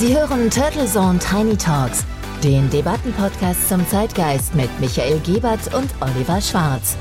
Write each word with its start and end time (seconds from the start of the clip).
Sie 0.00 0.16
hören 0.16 0.48
Turtle 0.48 0.86
Zone 0.86 1.18
Tiny 1.18 1.58
Talks, 1.58 2.06
den 2.42 2.70
Debattenpodcast 2.70 3.68
zum 3.68 3.86
Zeitgeist 3.86 4.54
mit 4.54 4.70
Michael 4.80 5.20
Gebert 5.20 5.74
und 5.74 5.90
Oliver 6.00 6.40
Schwarz. 6.40 6.96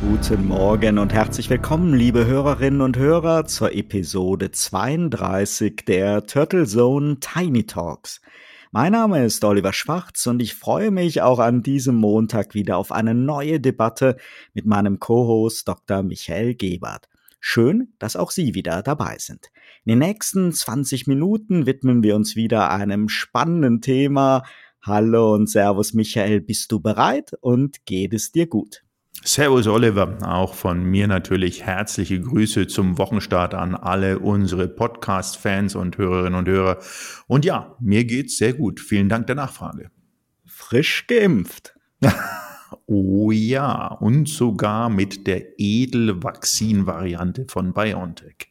Guten 0.00 0.48
Morgen 0.48 0.98
und 0.98 1.12
herzlich 1.12 1.48
willkommen, 1.48 1.94
liebe 1.94 2.26
Hörerinnen 2.26 2.80
und 2.80 2.96
Hörer, 2.96 3.46
zur 3.46 3.72
Episode 3.72 4.50
32 4.50 5.84
der 5.86 6.26
Turtle 6.26 6.66
Zone 6.66 7.20
Tiny 7.20 7.66
Talks. 7.66 8.20
Mein 8.72 8.90
Name 8.90 9.24
ist 9.24 9.44
Oliver 9.44 9.72
Schwarz 9.72 10.26
und 10.26 10.42
ich 10.42 10.56
freue 10.56 10.90
mich 10.90 11.22
auch 11.22 11.38
an 11.38 11.62
diesem 11.62 11.94
Montag 11.94 12.52
wieder 12.54 12.78
auf 12.78 12.90
eine 12.90 13.14
neue 13.14 13.60
Debatte 13.60 14.16
mit 14.54 14.66
meinem 14.66 14.98
Co-Host 14.98 15.68
Dr. 15.68 16.02
Michael 16.02 16.56
Gebert. 16.56 17.08
Schön, 17.38 17.94
dass 18.00 18.16
auch 18.16 18.32
Sie 18.32 18.56
wieder 18.56 18.82
dabei 18.82 19.18
sind. 19.18 19.52
In 19.86 19.98
den 19.98 20.00
nächsten 20.00 20.52
20 20.52 21.06
Minuten 21.06 21.64
widmen 21.64 22.02
wir 22.02 22.14
uns 22.14 22.36
wieder 22.36 22.70
einem 22.70 23.08
spannenden 23.08 23.80
Thema. 23.80 24.42
Hallo 24.82 25.32
und 25.32 25.48
Servus 25.48 25.94
Michael, 25.94 26.42
bist 26.42 26.70
du 26.70 26.80
bereit 26.80 27.32
und 27.40 27.86
geht 27.86 28.12
es 28.12 28.30
dir 28.30 28.46
gut? 28.46 28.82
Servus 29.24 29.66
Oliver, 29.66 30.18
auch 30.20 30.52
von 30.52 30.84
mir 30.84 31.08
natürlich 31.08 31.64
herzliche 31.64 32.20
Grüße 32.20 32.66
zum 32.66 32.98
Wochenstart 32.98 33.54
an 33.54 33.74
alle 33.74 34.18
unsere 34.18 34.68
Podcast-Fans 34.68 35.74
und 35.76 35.96
Hörerinnen 35.96 36.38
und 36.38 36.46
Hörer. 36.46 36.76
Und 37.26 37.46
ja, 37.46 37.74
mir 37.80 38.04
geht's 38.04 38.36
sehr 38.36 38.52
gut. 38.52 38.80
Vielen 38.80 39.08
Dank 39.08 39.28
der 39.28 39.36
Nachfrage. 39.36 39.90
Frisch 40.44 41.06
geimpft. 41.06 41.74
oh 42.86 43.30
ja, 43.30 43.86
und 43.86 44.28
sogar 44.28 44.90
mit 44.90 45.26
der 45.26 45.58
Edelvakzin-Variante 45.58 47.46
von 47.48 47.72
BioNTech. 47.72 48.49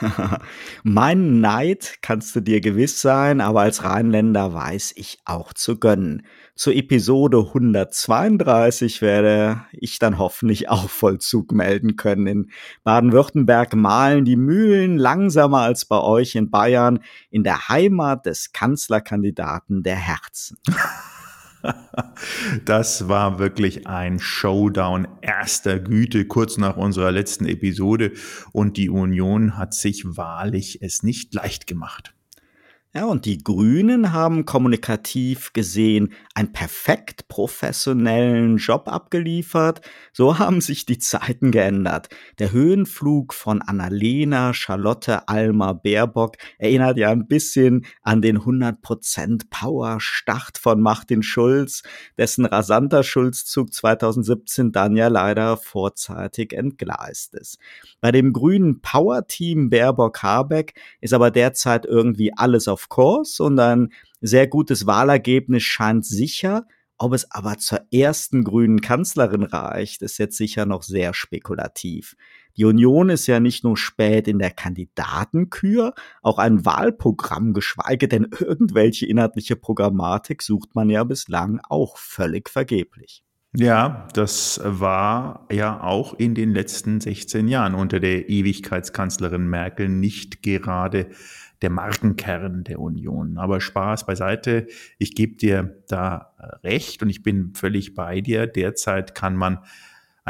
mein 0.82 1.40
Neid 1.40 1.98
kannst 2.02 2.34
du 2.34 2.40
dir 2.40 2.60
gewiss 2.60 3.00
sein, 3.00 3.40
aber 3.40 3.60
als 3.60 3.84
Rheinländer 3.84 4.54
weiß 4.54 4.92
ich 4.96 5.18
auch 5.24 5.52
zu 5.52 5.78
gönnen. 5.78 6.26
Zur 6.54 6.74
Episode 6.74 7.38
132 7.38 9.00
werde 9.02 9.62
ich 9.72 9.98
dann 9.98 10.18
hoffentlich 10.18 10.68
auch 10.68 10.90
Vollzug 10.90 11.52
melden 11.52 11.96
können. 11.96 12.26
In 12.26 12.50
Baden-Württemberg 12.84 13.74
malen 13.74 14.24
die 14.24 14.36
Mühlen 14.36 14.98
langsamer 14.98 15.60
als 15.60 15.84
bei 15.84 16.00
euch 16.00 16.34
in 16.34 16.50
Bayern 16.50 17.00
in 17.30 17.44
der 17.44 17.68
Heimat 17.68 18.26
des 18.26 18.52
Kanzlerkandidaten 18.52 19.82
der 19.82 19.96
Herzen. 19.96 20.58
Das 22.64 23.08
war 23.08 23.38
wirklich 23.38 23.86
ein 23.86 24.18
Showdown 24.18 25.08
erster 25.20 25.78
Güte 25.78 26.26
kurz 26.26 26.58
nach 26.58 26.76
unserer 26.76 27.10
letzten 27.12 27.46
Episode 27.46 28.12
und 28.52 28.76
die 28.76 28.90
Union 28.90 29.56
hat 29.56 29.74
sich 29.74 30.04
wahrlich 30.04 30.82
es 30.82 31.02
nicht 31.02 31.34
leicht 31.34 31.66
gemacht. 31.66 32.14
Ja, 32.92 33.04
und 33.04 33.24
die 33.24 33.38
Grünen 33.38 34.12
haben 34.12 34.46
kommunikativ 34.46 35.52
gesehen 35.52 36.12
einen 36.34 36.52
perfekt 36.52 37.28
professionellen 37.28 38.56
Job 38.56 38.88
abgeliefert. 38.88 39.80
So 40.12 40.38
haben 40.40 40.60
sich 40.60 40.86
die 40.86 40.98
Zeiten 40.98 41.52
geändert. 41.52 42.08
Der 42.40 42.50
Höhenflug 42.50 43.32
von 43.32 43.62
Annalena, 43.62 44.52
Charlotte, 44.54 45.28
Alma, 45.28 45.72
Baerbock 45.72 46.36
erinnert 46.58 46.96
ja 46.96 47.10
ein 47.10 47.28
bisschen 47.28 47.86
an 48.02 48.22
den 48.22 48.38
100% 48.40 49.42
Power-Start 49.50 50.58
von 50.58 50.80
Martin 50.80 51.22
Schulz, 51.22 51.84
dessen 52.18 52.44
rasanter 52.44 53.04
Schulzzug 53.04 53.72
2017 53.72 54.72
dann 54.72 54.96
ja 54.96 55.06
leider 55.06 55.56
vorzeitig 55.58 56.52
entgleist 56.52 57.34
ist. 57.34 57.58
Bei 58.00 58.10
dem 58.10 58.32
grünen 58.32 58.80
Power-Team 58.80 59.70
Baerbock-Habeck 59.70 60.74
ist 61.00 61.14
aber 61.14 61.30
derzeit 61.30 61.86
irgendwie 61.86 62.32
alles 62.36 62.66
auf 62.66 62.79
Kurs 62.88 63.40
und 63.40 63.58
ein 63.58 63.92
sehr 64.20 64.46
gutes 64.46 64.86
Wahlergebnis 64.86 65.62
scheint 65.62 66.04
sicher. 66.04 66.66
Ob 66.98 67.14
es 67.14 67.30
aber 67.30 67.56
zur 67.56 67.80
ersten 67.90 68.44
grünen 68.44 68.82
Kanzlerin 68.82 69.42
reicht, 69.42 70.02
ist 70.02 70.18
jetzt 70.18 70.36
sicher 70.36 70.66
noch 70.66 70.82
sehr 70.82 71.14
spekulativ. 71.14 72.14
Die 72.56 72.66
Union 72.66 73.08
ist 73.08 73.26
ja 73.26 73.40
nicht 73.40 73.64
nur 73.64 73.76
spät 73.76 74.28
in 74.28 74.38
der 74.38 74.50
Kandidatenkür, 74.50 75.94
auch 76.20 76.38
ein 76.38 76.66
Wahlprogramm, 76.66 77.54
geschweige 77.54 78.06
denn 78.06 78.28
irgendwelche 78.38 79.06
inhaltliche 79.06 79.56
Programmatik 79.56 80.42
sucht 80.42 80.74
man 80.74 80.90
ja 80.90 81.04
bislang 81.04 81.60
auch 81.68 81.96
völlig 81.96 82.50
vergeblich. 82.50 83.24
Ja, 83.52 84.06
das 84.14 84.60
war 84.62 85.46
ja 85.50 85.80
auch 85.80 86.14
in 86.14 86.36
den 86.36 86.52
letzten 86.52 87.00
16 87.00 87.48
Jahren 87.48 87.74
unter 87.74 87.98
der 87.98 88.28
Ewigkeitskanzlerin 88.28 89.48
Merkel 89.48 89.88
nicht 89.88 90.42
gerade 90.44 91.08
der 91.60 91.70
Markenkern 91.70 92.62
der 92.62 92.78
Union. 92.78 93.38
Aber 93.38 93.60
Spaß 93.60 94.06
beiseite, 94.06 94.68
ich 94.98 95.16
gebe 95.16 95.34
dir 95.34 95.82
da 95.88 96.32
recht 96.62 97.02
und 97.02 97.10
ich 97.10 97.24
bin 97.24 97.52
völlig 97.54 97.94
bei 97.96 98.20
dir. 98.20 98.46
Derzeit 98.46 99.16
kann 99.16 99.34
man 99.34 99.58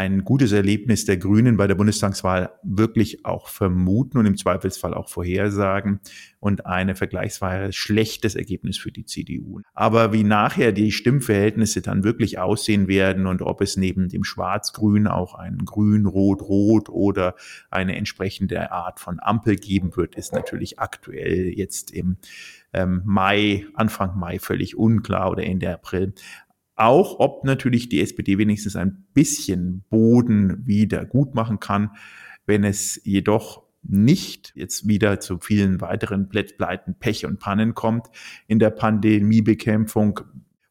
ein 0.01 0.25
gutes 0.25 0.53
Erlebnis 0.53 1.05
der 1.05 1.19
Grünen 1.19 1.59
bei 1.59 1.67
der 1.67 1.75
Bundestagswahl 1.75 2.53
wirklich 2.63 3.27
auch 3.27 3.49
vermuten 3.49 4.17
und 4.17 4.25
im 4.25 4.39
Zweifelsfall 4.39 4.95
auch 4.95 5.11
vorhersagen 5.11 6.01
und 6.39 6.65
eine 6.65 6.95
vergleichsweise 6.97 7.75
schlechtes 7.75 8.35
Ergebnis 8.35 8.79
für 8.79 8.91
die 8.91 9.05
CDU. 9.05 9.61
Aber 9.75 10.15
wie 10.15 10.25
nachher 10.25 10.73
die 10.73 10.91
Stimmverhältnisse 10.91 11.83
dann 11.83 12.03
wirklich 12.03 12.39
aussehen 12.39 12.89
werden 12.89 13.27
und 13.27 13.43
ob 13.43 13.61
es 13.61 13.77
neben 13.77 14.09
dem 14.09 14.25
Schwarz-Grün 14.25 15.07
auch 15.07 15.35
ein 15.35 15.59
Grün-Rot-Rot 15.67 16.89
oder 16.89 17.35
eine 17.71 17.95
entsprechende 17.97 18.73
Art 18.73 19.01
von 19.01 19.21
Ampel 19.21 19.57
geben 19.57 19.95
wird, 19.97 20.15
ist 20.15 20.33
natürlich 20.33 20.79
aktuell 20.79 21.53
jetzt 21.55 21.91
im 21.91 22.17
ähm, 22.73 23.03
Mai, 23.05 23.67
Anfang 23.75 24.19
Mai 24.19 24.39
völlig 24.39 24.79
unklar 24.79 25.31
oder 25.31 25.45
Ende 25.45 25.71
April. 25.71 26.15
Auch 26.81 27.21
ob 27.21 27.45
natürlich 27.45 27.91
die 27.91 28.01
SPD 28.01 28.39
wenigstens 28.39 28.75
ein 28.75 29.05
bisschen 29.13 29.85
Boden 29.91 30.67
wieder 30.67 31.05
gut 31.05 31.35
machen 31.35 31.61
kann, 31.61 31.91
wenn 32.47 32.65
es 32.65 32.99
jedoch 33.05 33.65
nicht 33.83 34.53
jetzt 34.55 34.89
wieder 34.89 35.21
zu 35.21 35.39
vielen 35.41 35.83
weiteren 35.83 36.31
Pleiten, 36.31 36.95
Pech 36.99 37.27
und 37.27 37.39
Pannen 37.39 37.75
kommt 37.75 38.07
in 38.47 38.59
der 38.59 38.71
Pandemiebekämpfung 38.71 40.21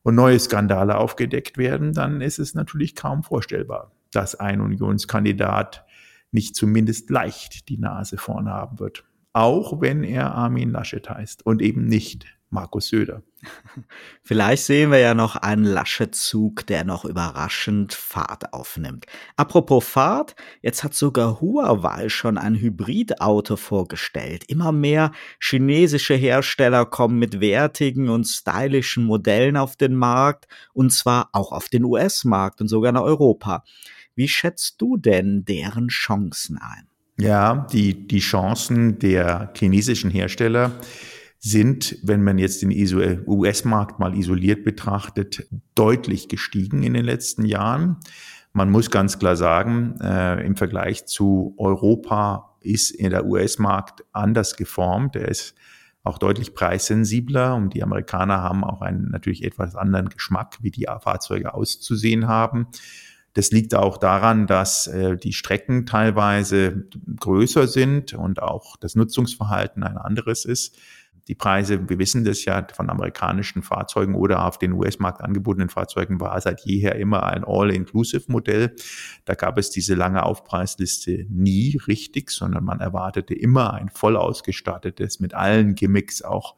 und 0.02 0.16
neue 0.16 0.40
Skandale 0.40 0.98
aufgedeckt 0.98 1.60
werden, 1.60 1.94
dann 1.94 2.22
ist 2.22 2.40
es 2.40 2.56
natürlich 2.56 2.96
kaum 2.96 3.22
vorstellbar, 3.22 3.92
dass 4.12 4.34
ein 4.34 4.62
Unionskandidat 4.62 5.86
nicht 6.32 6.56
zumindest 6.56 7.12
leicht 7.12 7.70
die 7.70 7.78
Nase 7.78 8.18
vorn 8.18 8.50
haben 8.50 8.80
wird. 8.80 9.04
Auch 9.34 9.80
wenn 9.80 10.04
er 10.04 10.34
Armin 10.34 10.72
Laschet 10.72 11.08
heißt 11.08 11.46
und 11.46 11.62
eben 11.62 11.86
nicht 11.86 12.26
Markus 12.50 12.88
Söder. 12.88 13.22
Vielleicht 14.24 14.64
sehen 14.64 14.92
wir 14.92 15.00
ja 15.00 15.14
noch 15.14 15.36
einen 15.36 15.66
Laschet-Zug, 15.66 16.66
der 16.68 16.84
noch 16.84 17.06
überraschend 17.06 17.94
Fahrt 17.94 18.54
aufnimmt. 18.54 19.06
Apropos 19.36 19.86
Fahrt, 19.86 20.36
jetzt 20.62 20.84
hat 20.84 20.94
sogar 20.94 21.42
Huawei 21.42 22.10
schon 22.10 22.38
ein 22.38 22.56
Hybridauto 22.56 23.56
vorgestellt. 23.56 24.44
Immer 24.48 24.72
mehr 24.72 25.12
chinesische 25.40 26.16
Hersteller 26.16 26.86
kommen 26.86 27.20
mit 27.20 27.40
wertigen 27.40 28.10
und 28.10 28.26
stylischen 28.26 29.06
Modellen 29.06 29.58
auf 29.58 29.76
den 29.76 29.96
Markt 29.96 30.48
und 30.74 30.92
zwar 30.92 31.30
auch 31.34 31.52
auf 31.52 31.70
den 31.70 31.84
US-Markt 31.86 32.62
und 32.62 32.68
sogar 32.68 32.92
nach 32.92 33.04
Europa. 33.04 33.64
Wie 34.16 34.28
schätzt 34.28 34.82
du 34.82 34.98
denn 34.98 35.46
deren 35.46 35.88
Chancen 35.88 36.58
ein? 36.58 36.88
Ja, 37.20 37.68
die, 37.72 38.08
die 38.08 38.20
Chancen 38.20 38.98
der 39.00 39.52
chinesischen 39.56 40.10
Hersteller 40.10 40.72
sind, 41.40 41.98
wenn 42.04 42.24
man 42.24 42.38
jetzt 42.38 42.62
den 42.62 42.72
US-Markt 43.28 44.00
mal 44.00 44.16
isoliert 44.16 44.66
betrachtet, 44.66 45.48
deutlich 45.74 46.28
gestiegen 46.28 46.84
in 46.84 46.94
den 46.94 47.06
letzten 47.06 47.46
Jahren. 47.46 47.98
Man 48.52 48.70
muss 48.70 48.92
ganz 48.92 49.20
klar 49.20 49.38
sagen, 49.38 49.96
äh, 50.02 50.46
im 50.46 50.58
Vergleich 50.58 51.06
zu 51.06 51.56
Europa 51.58 52.58
ist 52.62 52.92
der 53.12 53.26
US-Markt 53.26 54.04
anders 54.12 54.58
geformt. 54.58 55.16
Er 55.16 55.30
ist 55.30 55.56
auch 56.04 56.18
deutlich 56.18 56.54
preissensibler 56.54 57.56
und 57.56 57.74
die 57.74 57.84
Amerikaner 57.84 58.42
haben 58.42 58.64
auch 58.66 58.82
einen 58.82 59.10
natürlich 59.10 59.44
etwas 59.44 59.76
anderen 59.76 60.10
Geschmack, 60.10 60.58
wie 60.62 60.72
die 60.72 60.88
Fahrzeuge 61.02 61.54
auszusehen 61.54 62.28
haben. 62.28 62.68
Das 63.34 63.52
liegt 63.52 63.76
auch 63.76 63.98
daran, 63.98 64.48
dass 64.48 64.88
äh, 64.88 65.16
die 65.16 65.34
Strecken 65.34 65.86
teilweise 65.86 66.88
größer 67.18 67.68
sind 67.68 68.14
und 68.14 68.42
auch 68.42 68.76
das 68.76 68.96
Nutzungsverhalten 68.96 69.84
ein 69.84 69.98
anderes 69.98 70.44
ist 70.44 70.76
die 71.30 71.36
Preise, 71.36 71.88
wir 71.88 72.00
wissen 72.00 72.26
das 72.26 72.44
ja 72.44 72.66
von 72.74 72.90
amerikanischen 72.90 73.62
Fahrzeugen 73.62 74.16
oder 74.16 74.48
auf 74.48 74.58
den 74.58 74.74
US-Markt 74.74 75.22
angebotenen 75.22 75.70
Fahrzeugen 75.70 76.20
war 76.20 76.42
seit 76.42 76.62
jeher 76.62 76.96
immer 76.96 77.22
ein 77.22 77.44
All-Inclusive-Modell. 77.46 78.76
Da 79.26 79.36
gab 79.36 79.60
es 79.60 79.70
diese 79.70 79.94
lange 79.94 80.24
Aufpreisliste 80.24 81.28
nie 81.30 81.80
richtig, 81.86 82.32
sondern 82.32 82.64
man 82.64 82.80
erwartete 82.80 83.36
immer 83.36 83.76
ein 83.76 83.90
voll 83.90 84.18
ausgestattetes, 84.18 85.20
mit 85.20 85.36
allen 85.36 85.76
Gimmicks 85.76 86.24
auch 86.24 86.56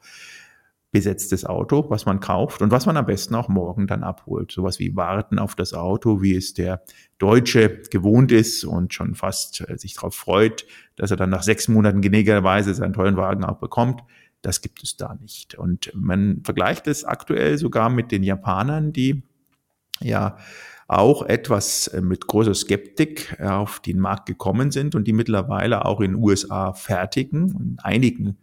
besetztes 0.90 1.44
Auto, 1.44 1.90
was 1.90 2.06
man 2.06 2.20
kauft 2.20 2.62
und 2.62 2.70
was 2.70 2.86
man 2.86 2.96
am 2.96 3.04
besten 3.04 3.34
auch 3.34 3.48
morgen 3.48 3.86
dann 3.86 4.02
abholt. 4.02 4.52
Sowas 4.52 4.78
wie 4.78 4.96
Warten 4.96 5.38
auf 5.38 5.54
das 5.54 5.74
Auto, 5.74 6.22
wie 6.22 6.34
es 6.34 6.54
der 6.54 6.82
Deutsche 7.18 7.82
gewohnt 7.90 8.32
ist 8.32 8.64
und 8.64 8.94
schon 8.94 9.14
fast 9.14 9.68
äh, 9.68 9.76
sich 9.76 9.94
darauf 9.94 10.14
freut, 10.14 10.66
dass 10.96 11.10
er 11.10 11.18
dann 11.18 11.30
nach 11.30 11.42
sechs 11.42 11.68
Monaten 11.68 12.00
gnädigerweise 12.00 12.72
seinen 12.72 12.94
tollen 12.94 13.16
Wagen 13.18 13.44
auch 13.44 13.58
bekommt 13.58 14.02
das 14.42 14.60
gibt 14.60 14.82
es 14.82 14.96
da 14.96 15.14
nicht. 15.14 15.54
Und 15.54 15.90
man 15.94 16.42
vergleicht 16.44 16.86
es 16.86 17.04
aktuell 17.04 17.58
sogar 17.58 17.88
mit 17.88 18.12
den 18.12 18.22
Japanern, 18.22 18.92
die 18.92 19.22
ja 20.00 20.36
auch 20.88 21.22
etwas 21.22 21.88
äh, 21.88 22.02
mit 22.02 22.26
großer 22.26 22.54
Skeptik 22.54 23.36
äh, 23.38 23.46
auf 23.46 23.80
den 23.80 23.98
Markt 23.98 24.26
gekommen 24.26 24.70
sind 24.70 24.94
und 24.94 25.06
die 25.06 25.12
mittlerweile 25.12 25.84
auch 25.84 26.00
in 26.00 26.12
den 26.12 26.22
USA 26.22 26.74
fertigen, 26.74 27.50
in 27.50 27.76
einigen 27.82 28.36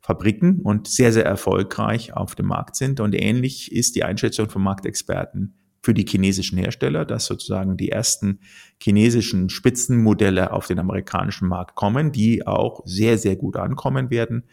Fabriken 0.00 0.60
und 0.60 0.88
sehr, 0.88 1.12
sehr 1.12 1.26
erfolgreich 1.26 2.14
auf 2.14 2.34
dem 2.34 2.46
Markt 2.46 2.76
sind. 2.76 3.00
Und 3.00 3.14
ähnlich 3.14 3.70
ist 3.70 3.96
die 3.96 4.04
Einschätzung 4.04 4.48
von 4.48 4.62
Marktexperten 4.62 5.54
für 5.82 5.94
die 5.94 6.06
chinesischen 6.06 6.58
Hersteller, 6.58 7.04
dass 7.04 7.26
sozusagen 7.26 7.76
die 7.76 7.90
ersten 7.90 8.40
chinesischen 8.82 9.50
Spitzenmodelle 9.50 10.52
auf 10.52 10.66
den 10.66 10.78
amerikanischen 10.78 11.48
Markt 11.48 11.74
kommen, 11.74 12.12
die 12.12 12.46
auch 12.46 12.82
sehr, 12.86 13.18
sehr 13.18 13.36
gut 13.36 13.56
ankommen 13.56 14.10
werden. 14.10 14.44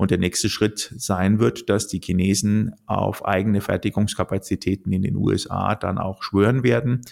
Und 0.00 0.10
der 0.10 0.16
nächste 0.16 0.48
Schritt 0.48 0.94
sein 0.96 1.40
wird, 1.40 1.68
dass 1.68 1.86
die 1.86 2.00
Chinesen 2.02 2.74
auf 2.86 3.26
eigene 3.26 3.60
Fertigungskapazitäten 3.60 4.90
in 4.94 5.02
den 5.02 5.14
USA 5.14 5.74
dann 5.74 5.98
auch 5.98 6.22
schwören 6.22 6.62
werden. 6.62 7.02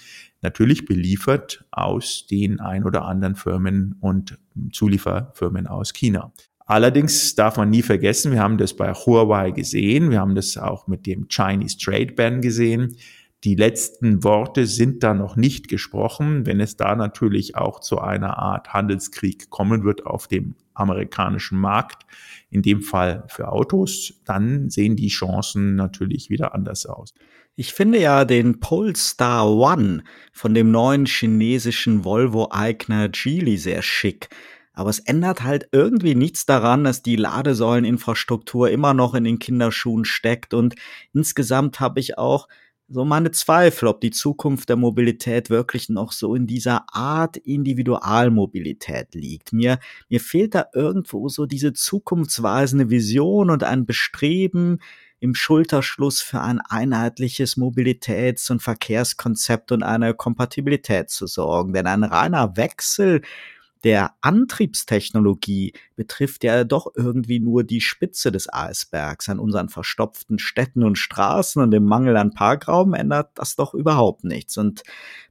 Natürlich 0.40 0.87
beliefert 0.87 1.67
aus 1.70 2.26
den 2.31 2.61
ein 2.61 2.85
oder 2.85 3.05
anderen 3.05 3.35
Firmen 3.35 3.96
und 4.00 4.38
Zulieferfirmen 4.73 5.67
aus 5.67 5.93
China. 5.93 6.32
Allerdings 6.64 7.35
darf 7.35 7.58
man 7.58 7.69
nie 7.69 7.82
vergessen, 7.82 8.32
wir 8.32 8.40
haben 8.40 8.56
das 8.56 8.75
bei 8.75 8.94
Huawei 8.94 9.50
gesehen, 9.50 10.11
wir 10.11 10.20
haben 10.20 10.35
das 10.35 10.56
auch 10.56 10.87
mit 10.87 11.05
dem 11.05 11.29
Chinese 11.29 11.76
Trade 11.76 12.14
Ban 12.14 12.40
gesehen. 12.40 12.96
Die 13.44 13.55
letzten 13.55 14.25
Worte 14.25 14.67
sind 14.67 15.05
da 15.05 15.14
noch 15.14 15.37
nicht 15.37 15.69
gesprochen. 15.69 16.44
Wenn 16.44 16.61
es 16.61 16.76
da 16.76 16.96
natürlich 16.96 17.55
auch 17.55 17.79
zu 17.79 18.00
einer 18.00 18.37
Art 18.38 18.73
Handelskrieg 18.73 19.49
kommen 19.49 19.85
wird 19.85 20.06
auf 20.06 20.26
dem 20.26 20.56
amerikanischen 20.75 21.58
Markt, 21.58 22.05
in 22.50 22.62
dem 22.62 22.82
Fall 22.82 23.25
für 23.29 23.52
Autos, 23.52 24.14
dann 24.25 24.70
sehen 24.70 24.96
die 24.96 25.08
Chancen 25.08 25.76
natürlich 25.76 26.31
wieder 26.31 26.55
anders 26.55 26.87
aus. 26.87 27.14
Ich 27.55 27.75
finde 27.75 28.00
ja 28.00 28.25
den 28.25 28.61
Polestar 28.61 29.49
One 29.49 30.02
von 30.32 30.55
dem 30.55 30.70
neuen 30.70 31.06
chinesischen 31.06 32.05
Volvo-Eigner 32.05 33.08
Geely 33.08 33.56
sehr 33.56 33.82
schick. 33.82 34.29
Aber 34.73 34.90
es 34.90 35.00
ändert 35.00 35.43
halt 35.43 35.69
irgendwie 35.73 36.14
nichts 36.14 36.46
daran, 36.46 36.85
dass 36.85 37.02
die 37.02 37.17
Ladesäuleninfrastruktur 37.17 38.70
immer 38.70 38.94
noch 38.94 39.14
in 39.14 39.25
den 39.25 39.40
Kinderschuhen 39.40 40.05
steckt. 40.05 40.55
Und 40.55 40.76
insgesamt 41.12 41.81
habe 41.81 41.99
ich 41.99 42.17
auch 42.17 42.46
so 42.88 43.05
meine 43.05 43.31
Zweifel, 43.31 43.87
ob 43.88 44.00
die 44.00 44.11
Zukunft 44.11 44.69
der 44.70 44.76
Mobilität 44.76 45.50
wirklich 45.50 45.88
noch 45.90 46.12
so 46.12 46.35
in 46.35 46.46
dieser 46.46 46.87
Art 46.93 47.37
Individualmobilität 47.37 49.14
liegt. 49.14 49.52
Mir, 49.52 49.79
mir 50.08 50.20
fehlt 50.20 50.55
da 50.55 50.67
irgendwo 50.73 51.29
so 51.29 51.44
diese 51.44 51.75
zukunftsweisende 51.75 52.88
Vision 52.88 53.50
und 53.50 53.62
ein 53.62 53.85
Bestreben, 53.85 54.81
im 55.20 55.35
Schulterschluss 55.35 56.20
für 56.20 56.40
ein 56.40 56.61
einheitliches 56.61 57.56
Mobilitäts- 57.56 58.50
und 58.50 58.62
Verkehrskonzept 58.62 59.73
und 59.73 59.82
eine 59.82 60.14
Kompatibilität 60.14 61.11
zu 61.11 61.26
sorgen. 61.26 61.73
Denn 61.73 61.87
ein 61.87 62.05
reiner 62.05 62.56
Wechsel 62.56 63.23
der 63.85 64.15
Antriebstechnologie 64.21 65.73
betrifft 65.97 66.45
ja 66.45 66.65
doch 66.65 66.93
irgendwie 66.95 67.41
nur 67.41 67.65
die 67.65 67.81
Spitze 67.81 68.33
des 68.33 68.53
Eisbergs. 68.53 69.29
An 69.29 69.39
unseren 69.39 69.69
verstopften 69.69 70.39
Städten 70.39 70.83
und 70.85 70.99
Straßen 70.99 71.63
und 71.63 71.71
dem 71.71 71.85
Mangel 71.85 72.17
an 72.17 72.33
Parkraum 72.33 72.95
ändert 72.95 73.31
das 73.35 73.57
doch 73.57 73.75
überhaupt 73.75 74.25
nichts. 74.25 74.57
Und 74.57 74.83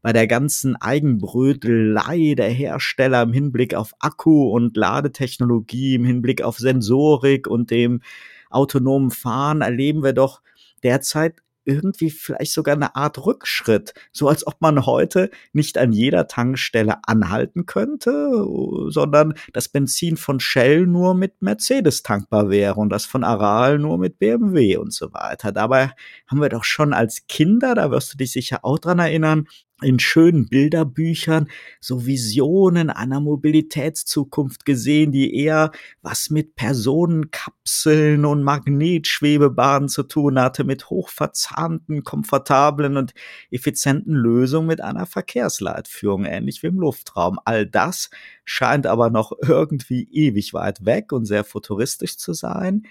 bei 0.02 0.14
der 0.14 0.28
ganzen 0.28 0.76
Eigenbrötelei 0.76 2.36
der 2.36 2.50
Hersteller 2.50 3.22
im 3.24 3.34
Hinblick 3.34 3.74
auf 3.76 3.94
Akku- 4.00 4.52
und 4.52 4.78
Ladetechnologie, 4.78 5.96
im 5.96 6.06
Hinblick 6.06 6.42
auf 6.42 6.58
Sensorik 6.58 7.48
und 7.48 7.72
dem 7.72 8.02
autonomen 8.50 9.12
Fahren 9.12 9.62
erleben 9.62 10.04
wir 10.04 10.14
doch 10.14 10.42
derzeit 10.84 11.42
irgendwie 11.68 12.10
vielleicht 12.10 12.54
sogar 12.54 12.76
eine 12.76 12.96
Art 12.96 13.24
Rückschritt. 13.26 13.94
So 14.12 14.30
als 14.30 14.48
ob 14.48 14.62
man 14.62 14.86
heute 14.86 15.30
nicht 15.54 15.78
an 15.78 15.92
jeder 15.92 16.28
Tankstelle 16.28 16.98
anhalten 17.04 17.66
könnte, 17.66 18.46
sondern 18.88 19.34
das 19.54 19.70
Benzin 19.70 20.18
von 20.18 20.40
Shell 20.40 20.88
nur 20.88 21.14
mit 21.14 21.42
Mercedes 21.42 22.04
tankbar 22.04 22.50
wäre 22.50 22.76
und 22.76 22.90
das 22.90 23.06
von 23.06 23.24
Aral 23.24 23.80
nur 23.80 23.98
mit 23.98 24.18
BMW 24.18 24.78
und 24.78 24.94
so 24.94 25.14
weiter. 25.14 25.52
Dabei 25.52 25.92
haben 26.28 26.42
wir 26.42 26.50
doch 26.50 26.64
schon 26.64 26.94
als 26.94 27.28
Kinder, 27.28 27.76
da 27.76 27.92
wirst 27.92 28.14
du 28.14 28.18
dich 28.18 28.32
sicher 28.32 28.60
auch 28.64 28.80
dran 28.80 29.00
erinnern, 29.00 29.48
in 29.82 30.00
schönen 30.00 30.48
Bilderbüchern 30.48 31.48
so 31.80 32.08
Visionen 32.08 32.90
einer 32.90 33.20
Mobilitätszukunft 33.20 34.66
gesehen, 34.66 35.12
die 35.12 35.36
eher 35.36 35.72
was 36.02 36.32
mit 36.32 36.56
Personenkapseln 36.56 38.26
und 38.26 38.42
Magnetschwebebahnen 38.42 39.88
zu 39.88 40.04
tun 40.04 40.40
hatte, 40.40 40.64
mit 40.64 40.90
hochverzahnten, 40.90 42.04
komfortablen 42.04 42.98
und 42.98 43.14
effizienten 43.52 44.16
Lösungen 44.16 44.68
mit 44.68 44.82
einer 44.82 45.06
Verkehrsleitführung, 45.06 46.26
ähnlich 46.26 46.64
wie 46.64 46.68
im 46.68 46.80
Luftraum. 46.80 47.38
All 47.46 47.68
das 47.68 48.10
scheint 48.46 48.88
aber 48.88 49.12
noch 49.12 49.32
irgendwie 49.48 50.10
ewig 50.12 50.54
weit 50.54 50.86
weg 50.86 51.12
und 51.12 51.26
sehr 51.26 51.44
futuristisch 51.44 52.18
zu 52.18 52.34
sein. 52.34 52.84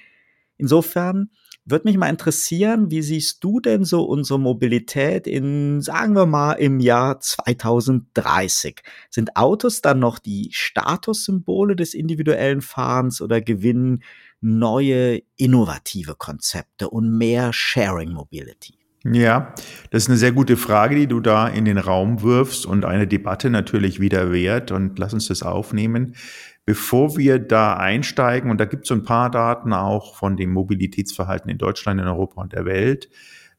Insofern 0.57 1.31
würde 1.67 1.89
mich 1.89 1.97
mal 1.97 2.09
interessieren, 2.09 2.91
wie 2.91 3.03
siehst 3.03 3.43
du 3.43 3.59
denn 3.59 3.85
so 3.85 4.05
unsere 4.05 4.39
Mobilität 4.39 5.27
in, 5.27 5.81
sagen 5.81 6.15
wir 6.15 6.27
mal, 6.27 6.53
im 6.53 6.79
Jahr 6.79 7.19
2030? 7.19 8.83
Sind 9.11 9.37
Autos 9.37 9.83
dann 9.83 9.99
noch 9.99 10.21
die 10.21 10.51
Statussymbole 10.53 11.75
des 11.75 11.95
individuellen 11.95 12.63
Fahrens 12.63 13.21
oder 13.21 13.41
gewinnen 13.41 14.05
neue 14.41 15.23
innovative 15.37 16.15
Konzepte 16.15 16.89
und 16.89 17.11
mehr 17.19 17.53
Sharing 17.53 18.13
Mobility? 18.13 18.86
Ja, 19.13 19.53
das 19.91 20.05
ist 20.05 20.09
eine 20.09 20.19
sehr 20.19 20.33
gute 20.33 20.57
Frage, 20.57 20.97
die 20.97 21.07
du 21.07 21.21
da 21.21 21.47
in 21.47 21.65
den 21.65 21.79
Raum 21.79 22.23
wirfst 22.23 22.67
und 22.67 22.85
eine 22.85 23.07
Debatte 23.07 23.51
natürlich 23.51 24.01
wieder 24.01 24.33
wert. 24.33 24.73
Und 24.73 24.99
lass 24.99 25.15
uns 25.15 25.29
das 25.29 25.45
aufnehmen. 25.45 26.17
Bevor 26.65 27.17
wir 27.17 27.39
da 27.39 27.77
einsteigen, 27.77 28.51
und 28.51 28.59
da 28.59 28.65
gibt 28.65 28.83
es 28.85 28.89
so 28.89 28.95
ein 28.95 29.05
paar 29.05 29.31
Daten 29.31 29.73
auch 29.73 30.17
von 30.17 30.37
dem 30.37 30.51
Mobilitätsverhalten 30.51 31.49
in 31.49 31.59
Deutschland, 31.59 32.01
in 32.01 32.09
Europa 32.09 32.41
und 32.41 32.53
der 32.53 32.65
Welt, 32.65 33.09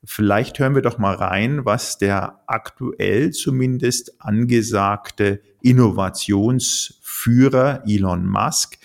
vielleicht 0.03 0.59
hören 0.59 0.75
wir 0.75 0.81
doch 0.81 0.97
mal 0.97 1.15
rein, 1.15 1.63
was 1.63 1.97
der 1.97 2.41
aktuell 2.47 3.31
zumindest 3.31 4.19
angesagte 4.19 5.39
Innovationsführer 5.61 7.83
Elon 7.87 8.27
Musk 8.27 8.77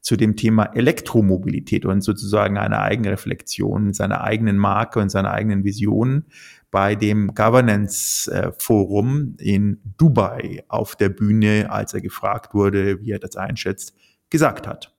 zu 0.00 0.16
dem 0.16 0.36
Thema 0.36 0.64
Elektromobilität 0.74 1.84
und 1.84 2.02
sozusagen 2.02 2.56
eine 2.58 2.80
eigene 2.80 3.10
Reflexion 3.10 3.92
seiner 3.92 4.22
eigenen 4.22 4.56
Marke 4.56 4.98
und 4.98 5.10
seiner 5.10 5.32
eigenen 5.32 5.64
Vision 5.64 6.24
bei 6.70 6.94
dem 6.94 7.34
Governance 7.34 8.30
Forum 8.58 9.34
in 9.38 9.80
Dubai 9.98 10.64
auf 10.68 10.96
der 10.96 11.08
Bühne, 11.08 11.66
als 11.70 11.94
er 11.94 12.00
gefragt 12.00 12.54
wurde, 12.54 13.00
wie 13.02 13.10
er 13.10 13.18
das 13.18 13.36
einschätzt, 13.36 13.94
gesagt 14.30 14.66
hat. 14.66 14.94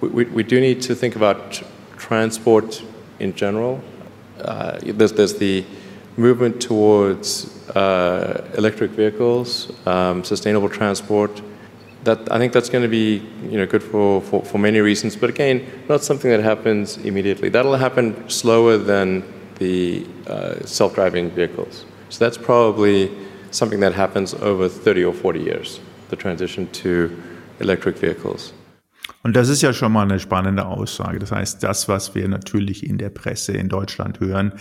We, 0.00 0.26
we 0.34 0.44
do 0.44 0.56
need 0.56 0.86
to 0.86 0.94
think 0.94 1.16
about 1.16 1.62
transport 1.98 2.82
in 3.18 3.34
general. 3.34 3.80
Uh, 4.38 4.78
there's, 4.96 5.12
there's 5.12 5.38
the 5.38 5.64
movement 6.16 6.60
towards 6.60 7.46
uh, 7.76 8.42
electric 8.56 8.92
vehicles, 8.96 9.68
um, 9.86 10.24
sustainable 10.24 10.70
transport. 10.70 11.42
That 12.04 12.32
I 12.32 12.38
think 12.38 12.52
that's 12.52 12.70
going 12.70 12.82
to 12.82 12.88
be 12.88 13.22
you 13.50 13.58
know 13.58 13.66
good 13.66 13.82
for, 13.82 14.22
for, 14.22 14.42
for 14.44 14.58
many 14.58 14.80
reasons, 14.80 15.16
but 15.16 15.28
again, 15.28 15.66
not 15.88 16.02
something 16.02 16.30
that 16.30 16.42
happens 16.42 16.96
immediately. 16.98 17.50
That'll 17.50 17.76
happen 17.76 18.28
slower 18.28 18.78
than 18.78 19.22
the 19.58 20.06
uh, 20.26 20.64
self-driving 20.64 21.30
vehicles. 21.32 21.84
So 22.08 22.24
that's 22.24 22.38
probably 22.38 23.10
something 23.50 23.80
that 23.80 23.92
happens 23.92 24.34
over 24.34 24.68
30 24.68 25.04
or 25.04 25.12
40 25.12 25.40
years, 25.40 25.80
the 26.08 26.16
transition 26.16 26.66
to 26.72 27.10
electric 27.60 27.98
vehicles. 27.98 28.52
Und 29.22 29.36
das 29.36 29.48
ist 29.48 29.60
ja 29.60 29.72
schon 29.72 29.92
mal 29.92 30.04
eine 30.04 30.18
spannende 30.18 30.64
Aussage. 30.64 31.18
Das 31.18 31.30
heißt, 31.30 31.62
das, 31.62 31.88
was 31.88 32.14
wir 32.14 32.26
natürlich 32.28 32.88
in 32.88 32.96
der 32.96 33.10
Presse 33.10 33.52
in 33.52 33.68
Deutschland 33.68 34.20
hören, 34.20 34.52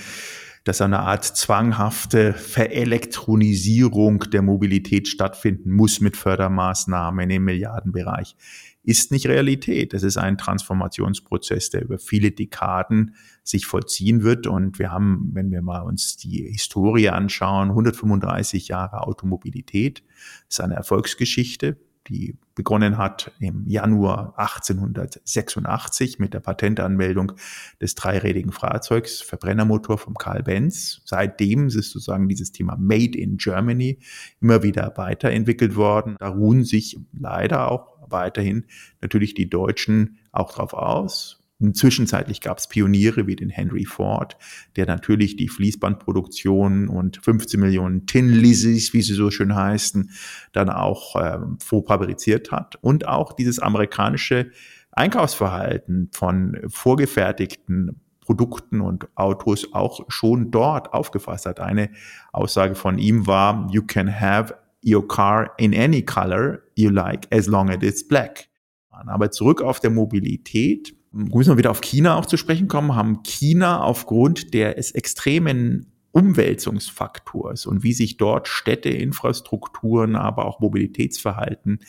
dass 0.64 0.82
eine 0.82 1.00
Art 1.00 1.26
zwanghafte 1.26 2.34
Verelektronisierung 2.34 4.26
der 4.32 4.42
Mobilität 4.42 5.08
stattfinden 5.08 5.72
muss 5.72 6.00
mit 6.02 6.18
Fördermaßnahmen 6.18 7.30
im 7.30 7.46
Milliardenbereich, 7.46 8.36
ist 8.84 9.12
nicht 9.12 9.28
Realität. 9.28 9.94
Es 9.94 10.04
ist 10.04 10.18
ein 10.18 10.38
Transformationsprozess, 10.38 11.70
der 11.70 11.84
über 11.84 12.00
viele 12.00 12.32
Dekaden 12.32 13.16
sich 13.44 13.66
vollziehen 13.66 14.24
wird. 14.24 14.48
Und 14.48 14.80
wir 14.80 14.92
haben, 14.92 15.30
wenn 15.34 15.52
wir 15.52 15.62
mal 15.62 15.82
uns 15.82 16.18
die 16.18 16.50
Historie 16.50 17.10
anschauen, 17.10 17.70
135 17.70 18.70
Jahre 18.70 19.04
Automobilität. 19.06 20.04
Das 20.48 20.58
ist 20.58 20.62
eine 20.62 20.76
Erfolgsgeschichte, 20.76 21.78
die 22.10 22.38
begonnen 22.56 22.98
hat 22.98 23.32
im 23.40 23.66
Januar 23.68 24.34
1886 24.38 26.20
mit 26.20 26.34
der 26.34 26.40
Patentanmeldung 26.40 27.34
des 27.80 27.96
dreirädigen 27.96 28.52
Fahrzeugs, 28.52 29.22
Verbrennermotor 29.22 29.98
vom 29.98 30.16
Karl 30.16 30.44
Benz. 30.44 31.02
Seitdem 31.06 31.68
ist 31.68 31.74
sozusagen 31.74 32.28
dieses 32.28 32.52
Thema 32.52 32.76
Made 32.78 33.18
in 33.18 33.38
Germany 33.38 34.00
immer 34.42 34.64
wieder 34.64 34.94
weiterentwickelt 34.98 35.76
worden. 35.76 36.18
Da 36.20 36.30
ruhen 36.30 36.64
sich 36.64 37.00
leider 37.14 37.72
auch 37.72 38.00
weiterhin 38.12 38.66
natürlich 39.02 39.36
die 39.36 39.50
Deutschen 39.50 40.18
auch 40.32 40.52
drauf 40.52 40.74
aus. 40.74 41.39
Zwischenzeitlich 41.74 42.40
gab 42.40 42.58
es 42.58 42.68
Pioniere 42.68 43.28
wie 43.28 43.36
den 43.36 43.50
Henry 43.50 43.84
Ford, 43.84 44.38
der 44.78 44.86
natürlich 44.86 45.36
die 45.36 45.50
Fließbandproduktion 45.50 46.88
und 46.88 47.18
15 47.22 47.60
Millionen 47.60 48.06
Tin 48.06 48.30
Lizzies, 48.30 48.94
wie 48.94 49.02
sie 49.02 49.14
so 49.14 49.30
schön 49.30 49.54
heißen, 49.54 50.12
dann 50.54 50.70
auch 50.70 51.16
ähm, 51.22 51.58
vorfabriziert 51.60 52.52
hat. 52.52 52.78
Und 52.82 53.08
auch 53.08 53.34
dieses 53.34 53.60
amerikanische 53.60 54.52
Einkaufsverhalten 54.92 56.10
von 56.14 56.58
vorgefertigten 56.68 58.00
Produkten 58.22 58.80
und 58.80 59.08
Autos 59.16 59.74
auch 59.74 60.06
schon 60.08 60.52
dort 60.52 60.94
aufgefasst 60.94 61.46
hat. 61.46 61.60
Eine 61.60 61.90
Aussage 62.32 62.76
von 62.76 63.00
ihm 63.00 63.28
war, 63.28 63.68
you 63.72 63.82
can 63.82 64.08
have 64.08 64.56
your 64.86 65.06
car 65.08 65.52
in 65.58 65.76
any 65.76 66.04
color 66.04 66.62
you 66.76 66.90
like 66.90 67.28
as 67.34 67.48
long 67.48 67.70
as 67.70 67.78
it's 67.82 68.08
black. 68.08 68.48
Aber 68.92 69.32
zurück 69.32 69.62
auf 69.62 69.80
der 69.80 69.90
Mobilität 69.90 70.96
müssen 71.12 71.52
wir 71.52 71.58
wieder 71.58 71.72
auf 71.72 71.82
China 71.82 72.16
auch 72.16 72.26
zu 72.26 72.38
sprechen 72.38 72.68
kommen, 72.68 72.96
haben 72.96 73.24
China 73.24 73.82
aufgrund 73.82 74.54
des 74.54 74.92
extremen 74.92 75.88
Umwälzungsfaktors 76.12 77.66
und 77.66 77.84
wie 77.84 77.94
sich 77.94 78.18
dort 78.18 78.48
Städte, 78.48 78.90
Infrastrukturen, 78.90 80.16
aber 80.16 80.46
auch 80.46 80.60
Mobilitätsverhalten 80.60 81.80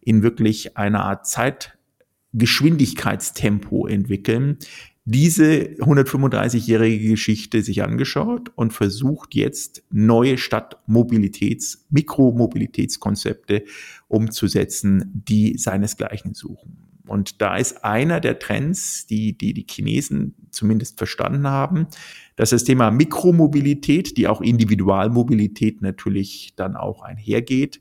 in 0.00 0.22
wirklich 0.22 0.78
einer 0.78 1.04
Art 1.04 1.26
Zeitgeschwindigkeitstempo 1.26 3.86
entwickeln, 3.86 4.58
diese 5.04 5.74
135-jährige 5.80 7.08
Geschichte 7.08 7.62
sich 7.62 7.82
angeschaut 7.82 8.50
und 8.54 8.72
versucht 8.72 9.34
jetzt 9.34 9.82
neue 9.90 10.36
Stadtmobilitäts-, 10.36 11.84
Mikromobilitätskonzepte 11.90 13.64
umzusetzen, 14.08 15.10
die 15.12 15.58
seinesgleichen 15.58 16.34
suchen. 16.34 16.89
Und 17.10 17.42
da 17.42 17.56
ist 17.56 17.84
einer 17.84 18.20
der 18.20 18.38
Trends, 18.38 19.04
die, 19.04 19.36
die 19.36 19.52
die 19.52 19.66
Chinesen 19.68 20.36
zumindest 20.52 20.96
verstanden 20.96 21.48
haben, 21.48 21.88
dass 22.36 22.50
das 22.50 22.62
Thema 22.62 22.92
Mikromobilität, 22.92 24.16
die 24.16 24.28
auch 24.28 24.40
Individualmobilität 24.40 25.82
natürlich 25.82 26.52
dann 26.54 26.76
auch 26.76 27.02
einhergeht, 27.02 27.80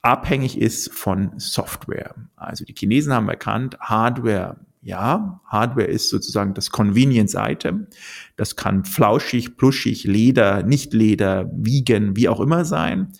abhängig 0.00 0.58
ist 0.58 0.94
von 0.94 1.32
Software. 1.36 2.14
Also 2.36 2.64
die 2.64 2.74
Chinesen 2.74 3.12
haben 3.12 3.28
erkannt, 3.28 3.78
Hardware, 3.80 4.56
ja, 4.80 5.42
Hardware 5.44 5.86
ist 5.86 6.08
sozusagen 6.08 6.54
das 6.54 6.70
Convenience-Item. 6.70 7.86
Das 8.36 8.56
kann 8.56 8.86
flauschig, 8.86 9.58
pluschig, 9.58 10.04
Leder, 10.04 10.62
nicht 10.62 10.94
Leder, 10.94 11.50
vegan, 11.52 12.16
wie 12.16 12.30
auch 12.30 12.40
immer 12.40 12.64
sein 12.64 13.12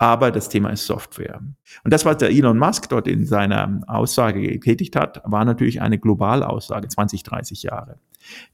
aber 0.00 0.30
das 0.30 0.48
Thema 0.48 0.70
ist 0.70 0.86
Software. 0.86 1.42
Und 1.84 1.92
das, 1.92 2.06
was 2.06 2.16
der 2.16 2.30
Elon 2.30 2.58
Musk 2.58 2.88
dort 2.88 3.06
in 3.06 3.26
seiner 3.26 3.82
Aussage 3.86 4.40
getätigt 4.40 4.96
hat, 4.96 5.20
war 5.26 5.44
natürlich 5.44 5.82
eine 5.82 5.98
Globalaussage, 5.98 6.88
20, 6.88 7.22
30 7.22 7.64
Jahre. 7.64 7.98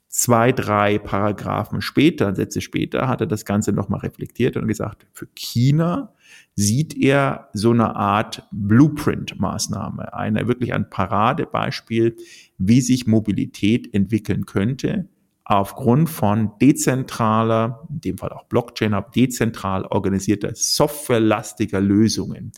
Zwei, 0.08 0.50
drei 0.50 0.98
Paragraphen 0.98 1.82
später, 1.82 2.34
Sätze 2.34 2.60
später, 2.60 3.06
hat 3.06 3.20
er 3.20 3.28
das 3.28 3.44
Ganze 3.44 3.72
nochmal 3.72 4.00
reflektiert 4.00 4.56
und 4.56 4.66
gesagt, 4.66 5.06
für 5.12 5.28
China 5.36 6.14
sieht 6.56 6.96
er 6.96 7.48
so 7.52 7.70
eine 7.70 7.94
Art 7.94 8.42
Blueprint-Maßnahme, 8.50 10.14
eine 10.14 10.48
wirklich 10.48 10.74
ein 10.74 10.90
Paradebeispiel, 10.90 12.16
wie 12.58 12.80
sich 12.80 13.06
Mobilität 13.06 13.94
entwickeln 13.94 14.46
könnte, 14.46 15.08
aufgrund 15.48 16.10
von 16.10 16.50
dezentraler, 16.60 17.86
in 17.88 18.00
dem 18.00 18.18
Fall 18.18 18.30
auch 18.30 18.46
Blockchain, 18.46 18.94
aber 18.94 19.10
dezentral 19.10 19.84
organisierter, 19.84 20.50
softwarelastiger 20.54 21.80
Lösungen, 21.80 22.50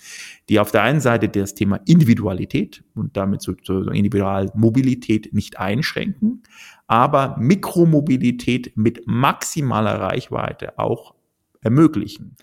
die 0.49 0.59
auf 0.59 0.71
der 0.71 0.85
einen 0.85 1.01
Seite 1.01 1.29
das 1.29 1.55
Thema 1.55 1.81
Individualität 1.85 2.83
und 2.95 3.15
damit 3.15 3.43
sozusagen 3.43 3.95
Individualmobilität 3.95 5.35
nicht 5.35 5.59
einschränken, 5.59 6.43
aber 6.87 7.37
Mikromobilität 7.39 8.75
mit 8.75 9.03
maximaler 9.07 10.01
Reichweite 10.01 10.79
auch 10.79 11.15
ermöglichen. 11.61 12.37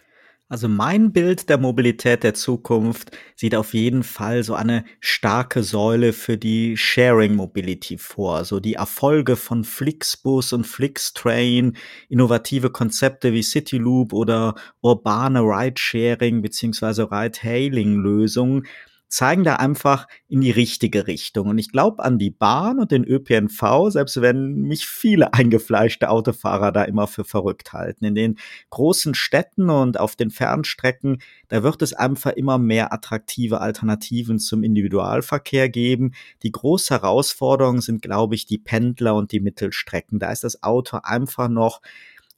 Also 0.48 0.68
mein 0.68 1.12
Bild 1.12 1.50
der 1.50 1.58
Mobilität 1.58 2.24
der 2.24 2.36
Zukunft 2.36 3.18
sieht 3.36 3.56
auf 3.56 3.74
jeden 3.74 4.04
Fall 4.04 4.44
so 4.44 4.54
eine 4.54 4.86
starke 5.00 5.64
Säule 5.64 6.14
für 6.14 6.38
die 6.38 6.78
Sharing 6.78 7.34
Mobility 7.34 7.98
vor. 7.98 8.46
So 8.46 8.60
die 8.60 8.76
Erfolge 8.76 9.38
von 9.38 9.64
Flixbus 9.64 10.54
und 10.54 10.68
Flixtrain, 10.68 11.76
innovative 12.10 12.70
Konzepte 12.70 13.34
wie 13.34 13.42
Cityloop 13.42 14.14
oder 14.14 14.54
urbane 14.82 15.42
Ride-Sharing 15.42 16.44
beziehungsweise 16.44 17.10
Ride-Hailing-Lösungen 17.12 18.68
zeigen 19.16 19.46
da 19.46 19.56
einfach 19.56 20.10
in 20.28 20.42
die 20.42 20.52
richtige 20.52 21.08
Richtung. 21.08 21.48
Und 21.48 21.58
ich 21.58 21.72
glaube 21.72 22.04
an 22.04 22.20
die 22.20 22.32
Bahn 22.32 22.80
und 22.80 22.92
den 22.92 23.06
ÖPNV, 23.06 23.90
selbst 23.90 24.20
wenn 24.20 24.56
mich 24.56 24.88
viele 24.88 25.34
eingefleischte 25.34 26.10
Autofahrer 26.10 26.74
da 26.74 26.84
immer 26.84 27.08
für 27.08 27.24
verrückt 27.24 27.72
halten. 27.72 28.04
In 28.04 28.14
den 28.14 28.38
großen 28.72 29.16
Städten 29.16 29.70
und 29.70 29.98
auf 29.98 30.18
den 30.18 30.32
Fernstrecken, 30.32 31.22
da 31.48 31.64
wird 31.64 31.82
es 31.82 31.94
einfach 31.94 32.34
immer 32.34 32.58
mehr 32.58 32.92
attraktive 32.92 33.62
Alternativen 33.62 34.38
zum 34.38 34.64
Individualverkehr 34.64 35.70
geben. 35.70 36.12
Die 36.44 36.52
große 36.52 36.94
Herausforderung 36.94 37.80
sind, 37.80 38.02
glaube 38.02 38.36
ich, 38.36 38.46
die 38.46 38.58
Pendler 38.58 39.16
und 39.16 39.32
die 39.32 39.40
Mittelstrecken. 39.40 40.20
Da 40.20 40.30
ist 40.30 40.44
das 40.44 40.62
Auto 40.62 41.00
einfach 41.04 41.48
noch 41.48 41.82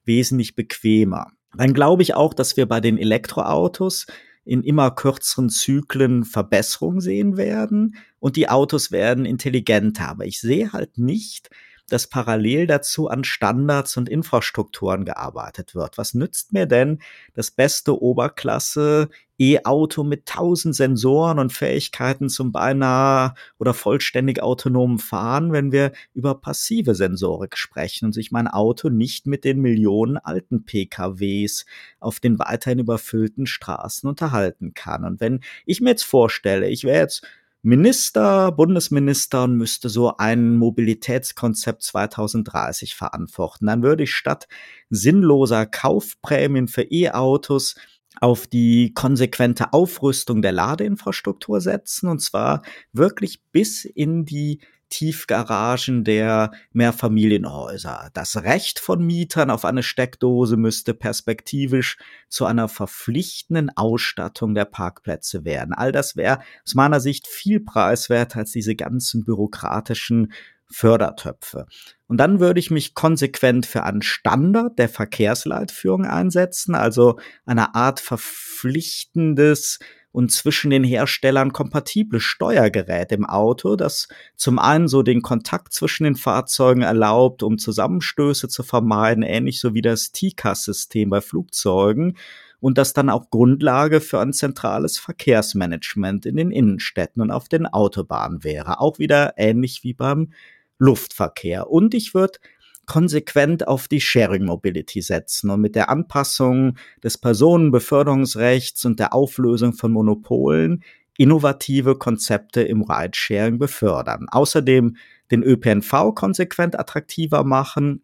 wesentlich 0.06 0.56
bequemer. 0.56 1.32
Dann 1.56 1.74
glaube 1.74 2.04
ich 2.04 2.14
auch, 2.14 2.36
dass 2.36 2.56
wir 2.56 2.68
bei 2.68 2.82
den 2.82 3.00
Elektroautos 3.00 4.06
in 4.48 4.64
immer 4.64 4.92
kürzeren 4.92 5.50
Zyklen 5.50 6.24
Verbesserung 6.24 7.02
sehen 7.02 7.38
werden 7.38 7.96
und 8.20 8.36
die 8.36 8.50
Autos 8.50 8.92
werden 8.92 9.26
intelligenter. 9.26 10.08
Aber 10.08 10.26
ich 10.26 10.40
sehe 10.40 10.72
halt 10.72 10.98
nicht, 10.98 11.50
dass 11.90 12.08
parallel 12.08 12.68
dazu 12.68 13.08
an 13.08 13.24
Standards 13.24 13.98
und 13.98 14.10
Infrastrukturen 14.10 15.06
gearbeitet 15.06 15.76
wird. 15.76 15.98
Was 15.98 16.14
nützt 16.14 16.54
mir 16.54 16.66
denn 16.66 17.00
das 17.34 17.52
beste 17.52 18.02
Oberklasse 18.02 19.10
E-Auto 19.40 20.04
mit 20.04 20.26
tausend 20.26 20.76
Sensoren 20.76 21.38
und 21.38 21.54
Fähigkeiten 21.54 22.28
zum 22.28 22.52
beinahe 22.52 23.36
oder 23.60 23.74
vollständig 23.76 24.42
autonomen 24.42 24.98
Fahren, 24.98 25.52
wenn 25.52 25.72
wir 25.72 25.92
über 26.14 26.36
passive 26.36 26.96
Sensorik 26.96 27.56
sprechen 27.56 28.06
und 28.06 28.14
sich 28.14 28.32
mein 28.32 28.48
Auto 28.48 28.90
nicht 28.90 29.28
mit 29.28 29.44
den 29.44 29.62
Millionen 29.62 30.18
alten 30.18 30.66
PKWs 30.66 31.66
auf 32.00 32.20
den 32.20 32.40
weiterhin 32.40 32.80
überfüllten 32.80 33.46
Straßen 33.46 34.10
unterhalten 34.10 34.74
kann. 34.74 35.06
Und 35.06 35.20
wenn 35.20 35.42
ich 35.66 35.82
mir 35.82 35.92
jetzt 35.92 36.06
vorstelle, 36.06 36.68
ich 36.68 36.84
wäre 36.84 37.02
jetzt 37.02 37.24
Minister, 37.68 38.54
Bundesminister 38.54 39.44
und 39.44 39.58
müsste 39.58 39.90
so 39.90 40.16
ein 40.16 40.56
Mobilitätskonzept 40.56 41.84
2030 41.84 42.96
verantworten. 42.96 43.66
Dann 43.66 43.84
würde 43.84 44.04
ich 44.04 44.14
statt 44.14 44.48
sinnloser 44.90 45.66
Kaufprämien 45.66 46.70
für 46.70 46.84
E-Autos 46.84 47.76
auf 48.22 48.48
die 48.48 48.94
konsequente 48.94 49.74
Aufrüstung 49.74 50.42
der 50.42 50.52
Ladeinfrastruktur 50.52 51.62
setzen 51.62 52.10
und 52.10 52.20
zwar 52.20 52.62
wirklich 52.94 53.42
bis 53.52 53.86
in 53.86 54.26
die 54.26 54.60
Tiefgaragen 54.90 56.04
der 56.04 56.52
Mehrfamilienhäuser. 56.72 58.10
Das 58.14 58.38
Recht 58.44 58.80
von 58.80 59.06
Mietern 59.06 59.50
auf 59.50 59.66
eine 59.66 59.84
Steckdose 59.84 60.56
müsste 60.56 60.94
perspektivisch 60.94 61.98
zu 62.30 62.46
einer 62.46 62.70
verpflichtenden 62.70 63.70
Ausstattung 63.76 64.56
der 64.56 64.66
Parkplätze 64.66 65.44
werden. 65.44 65.74
All 65.74 65.92
das 65.92 66.16
wäre 66.16 66.40
aus 66.66 66.76
meiner 66.76 67.00
Sicht 67.00 67.28
viel 67.28 67.60
preiswerter 67.60 68.40
als 68.40 68.52
diese 68.52 68.76
ganzen 68.76 69.26
bürokratischen 69.26 70.32
Fördertöpfe. 70.70 71.66
Und 72.08 72.18
dann 72.18 72.40
würde 72.40 72.60
ich 72.60 72.72
mich 72.72 72.94
konsequent 72.94 73.66
für 73.66 73.84
einen 73.84 74.02
Standard 74.02 74.78
der 74.80 74.90
Verkehrsleitführung 74.90 76.06
einsetzen, 76.06 76.76
also 76.76 77.20
eine 77.46 77.76
Art 77.76 78.00
verpflichtendes 78.00 79.80
und 80.12 80.32
zwischen 80.32 80.72
den 80.72 80.84
Herstellern 80.84 81.54
kompatible 81.54 82.20
Steuergerät 82.20 83.12
im 83.12 83.26
Auto, 83.26 83.76
das 83.76 84.08
zum 84.36 84.58
einen 84.58 84.88
so 84.88 85.04
den 85.04 85.22
Kontakt 85.22 85.74
zwischen 85.74 86.06
den 86.06 86.16
Fahrzeugen 86.16 86.82
erlaubt, 86.82 87.44
um 87.44 87.60
Zusammenstöße 87.60 88.48
zu 88.48 88.64
vermeiden, 88.64 89.24
ähnlich 89.24 89.60
so 89.60 89.74
wie 89.74 89.82
das 89.82 90.12
TCAS-System 90.12 91.10
bei 91.10 91.22
Flugzeugen, 91.22 92.18
und 92.60 92.78
das 92.78 92.94
dann 92.94 93.10
auch 93.10 93.30
Grundlage 93.30 94.02
für 94.02 94.20
ein 94.20 94.34
zentrales 94.34 94.98
Verkehrsmanagement 94.98 96.26
in 96.26 96.38
den 96.38 96.52
Innenstädten 96.52 97.22
und 97.22 97.32
auf 97.32 97.50
den 97.50 97.68
Autobahnen 97.68 98.44
wäre. 98.44 98.80
Auch 98.80 99.00
wieder 99.00 99.34
ähnlich 99.38 99.84
wie 99.84 99.94
beim 99.94 100.32
Luftverkehr. 100.78 101.70
Und 101.70 101.94
ich 101.94 102.14
würde 102.14 102.40
konsequent 102.86 103.68
auf 103.68 103.88
die 103.88 104.02
Sharing 104.02 104.46
Mobility 104.46 105.02
setzen 105.02 105.50
und 105.50 105.62
mit 105.62 105.76
der 105.76 105.90
Anpassung 105.90 106.78
des 107.04 107.18
Personenbeförderungsrechts 107.18 108.86
und 108.86 109.00
der 109.00 109.14
Auflösung 109.14 109.74
von 109.74 109.92
Monopolen 109.92 110.84
innovative 111.18 111.98
Konzepte 111.98 112.62
im 112.62 112.84
Ridesharing 112.84 113.58
befördern. 113.60 114.28
Außerdem 114.32 114.96
den 115.32 115.44
ÖPNV 115.44 116.14
konsequent 116.16 116.80
attraktiver 116.80 117.44
machen. 117.44 118.04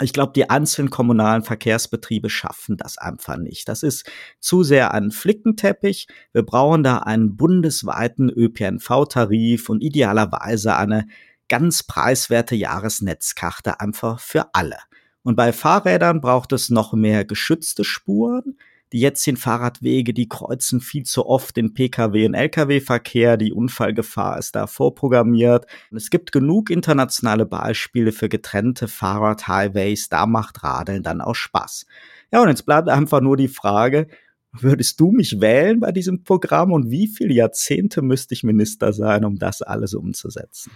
Ich 0.00 0.12
glaube, 0.12 0.32
die 0.34 0.50
einzelnen 0.50 0.90
kommunalen 0.90 1.42
Verkehrsbetriebe 1.42 2.28
schaffen 2.28 2.76
das 2.76 2.98
einfach 2.98 3.36
nicht. 3.36 3.68
Das 3.68 3.82
ist 3.82 4.10
zu 4.40 4.62
sehr 4.62 4.92
ein 4.92 5.10
Flickenteppich. 5.10 6.08
Wir 6.32 6.42
brauchen 6.42 6.82
da 6.82 6.98
einen 6.98 7.36
bundesweiten 7.36 8.28
ÖPNV-Tarif 8.28 9.68
und 9.68 9.82
idealerweise 9.82 10.76
eine 10.76 11.06
ganz 11.48 11.82
preiswerte 11.82 12.54
Jahresnetzkarte 12.54 13.80
einfach 13.80 14.20
für 14.20 14.54
alle. 14.54 14.78
Und 15.22 15.34
bei 15.34 15.52
Fahrrädern 15.52 16.20
braucht 16.20 16.52
es 16.52 16.70
noch 16.70 16.92
mehr 16.92 17.24
geschützte 17.24 17.84
Spuren. 17.84 18.58
Die 18.92 19.00
jetzigen 19.00 19.36
Fahrradwege, 19.36 20.14
die 20.14 20.28
kreuzen 20.28 20.80
viel 20.80 21.02
zu 21.02 21.26
oft 21.26 21.56
den 21.56 21.74
Pkw- 21.74 22.26
und 22.26 22.34
Lkw-Verkehr. 22.34 23.36
Die 23.36 23.52
Unfallgefahr 23.52 24.38
ist 24.38 24.54
da 24.54 24.68
vorprogrammiert. 24.68 25.66
Und 25.90 25.96
es 25.96 26.10
gibt 26.10 26.30
genug 26.30 26.70
internationale 26.70 27.44
Beispiele 27.44 28.12
für 28.12 28.28
getrennte 28.28 28.86
Fahrrad-Highways. 28.86 30.08
Da 30.08 30.26
macht 30.26 30.62
Radeln 30.62 31.02
dann 31.02 31.20
auch 31.20 31.34
Spaß. 31.34 31.86
Ja, 32.32 32.42
und 32.42 32.48
jetzt 32.48 32.64
bleibt 32.64 32.88
einfach 32.88 33.20
nur 33.20 33.36
die 33.36 33.48
Frage, 33.48 34.06
würdest 34.52 35.00
du 35.00 35.10
mich 35.10 35.40
wählen 35.40 35.80
bei 35.80 35.90
diesem 35.90 36.22
Programm 36.22 36.72
und 36.72 36.90
wie 36.90 37.08
viele 37.08 37.34
Jahrzehnte 37.34 38.02
müsste 38.02 38.34
ich 38.34 38.44
Minister 38.44 38.92
sein, 38.92 39.24
um 39.24 39.38
das 39.38 39.62
alles 39.62 39.94
umzusetzen? 39.94 40.70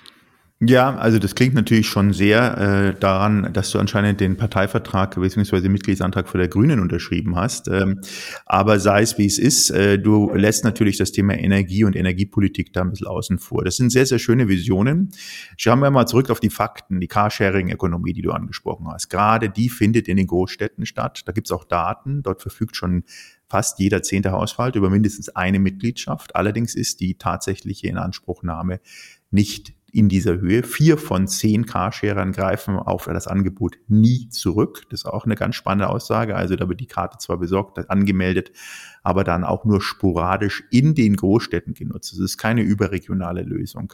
Ja, 0.62 0.94
also 0.96 1.18
das 1.18 1.34
klingt 1.34 1.54
natürlich 1.54 1.88
schon 1.88 2.12
sehr 2.12 2.58
äh, 2.58 3.00
daran, 3.00 3.50
dass 3.54 3.70
du 3.70 3.78
anscheinend 3.78 4.20
den 4.20 4.36
Parteivertrag 4.36 5.18
bzw. 5.18 5.70
Mitgliedsantrag 5.70 6.28
für 6.28 6.36
der 6.36 6.48
Grünen 6.48 6.80
unterschrieben 6.80 7.34
hast. 7.34 7.68
Ähm, 7.68 8.02
aber 8.44 8.78
sei 8.78 9.00
es 9.00 9.16
wie 9.16 9.24
es 9.24 9.38
ist, 9.38 9.70
äh, 9.70 9.98
du 9.98 10.34
lässt 10.34 10.64
natürlich 10.64 10.98
das 10.98 11.12
Thema 11.12 11.32
Energie 11.32 11.84
und 11.84 11.96
Energiepolitik 11.96 12.74
da 12.74 12.82
ein 12.82 12.90
bisschen 12.90 13.06
außen 13.06 13.38
vor. 13.38 13.64
Das 13.64 13.76
sind 13.76 13.90
sehr, 13.90 14.04
sehr 14.04 14.18
schöne 14.18 14.48
Visionen. 14.48 15.12
Schauen 15.56 15.80
wir 15.80 15.90
mal 15.90 16.04
zurück 16.04 16.28
auf 16.28 16.40
die 16.40 16.50
Fakten, 16.50 17.00
die 17.00 17.08
Carsharing-Ökonomie, 17.08 18.12
die 18.12 18.20
du 18.20 18.32
angesprochen 18.32 18.86
hast. 18.92 19.08
Gerade 19.08 19.48
die 19.48 19.70
findet 19.70 20.08
in 20.08 20.18
den 20.18 20.26
Großstädten 20.26 20.84
statt. 20.84 21.22
Da 21.24 21.32
gibt's 21.32 21.52
auch 21.52 21.64
Daten. 21.64 22.22
Dort 22.22 22.42
verfügt 22.42 22.76
schon 22.76 23.04
fast 23.48 23.78
jeder 23.78 24.02
zehnte 24.02 24.32
Haushalt 24.32 24.76
über 24.76 24.90
mindestens 24.90 25.30
eine 25.30 25.58
Mitgliedschaft. 25.58 26.36
Allerdings 26.36 26.74
ist 26.74 27.00
die 27.00 27.14
tatsächliche 27.14 27.88
Inanspruchnahme 27.88 28.80
nicht 29.30 29.72
in 29.92 30.08
dieser 30.08 30.38
Höhe. 30.38 30.62
Vier 30.62 30.98
von 30.98 31.26
zehn 31.26 31.66
Carsharern 31.66 32.32
greifen 32.32 32.76
auf 32.76 33.04
das 33.04 33.26
Angebot 33.26 33.78
nie 33.88 34.28
zurück. 34.28 34.86
Das 34.90 35.00
ist 35.00 35.06
auch 35.06 35.24
eine 35.24 35.34
ganz 35.34 35.56
spannende 35.56 35.88
Aussage. 35.88 36.36
Also 36.36 36.56
da 36.56 36.68
wird 36.68 36.80
die 36.80 36.86
Karte 36.86 37.18
zwar 37.18 37.38
besorgt, 37.38 37.90
angemeldet, 37.90 38.52
aber 39.02 39.24
dann 39.24 39.44
auch 39.44 39.64
nur 39.64 39.80
sporadisch 39.80 40.64
in 40.70 40.94
den 40.94 41.16
Großstädten 41.16 41.74
genutzt. 41.74 42.12
Es 42.12 42.18
ist 42.18 42.38
keine 42.38 42.62
überregionale 42.62 43.42
Lösung. 43.42 43.92